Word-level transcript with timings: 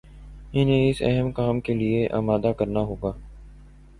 انہیں 0.53 0.89
اس 0.89 1.01
اہم 1.01 1.31
کام 1.31 1.59
کے 1.59 1.73
لیے 1.73 2.07
آمادہ 2.11 2.51
کرنا 2.57 2.79
ہو 2.81 2.95
گا 2.95 3.11